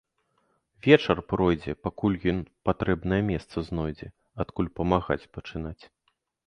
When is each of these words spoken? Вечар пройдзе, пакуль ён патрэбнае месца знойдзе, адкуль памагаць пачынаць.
Вечар 0.85 1.19
пройдзе, 1.33 1.75
пакуль 1.87 2.17
ён 2.33 2.39
патрэбнае 2.71 3.21
месца 3.31 3.55
знойдзе, 3.69 4.07
адкуль 4.47 4.75
памагаць 4.81 5.25
пачынаць. 5.39 5.81